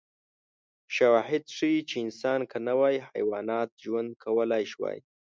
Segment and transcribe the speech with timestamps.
[0.95, 4.97] شواهد ښيي چې انسان که نه وای، حیواناتو ژوند کولای شوی.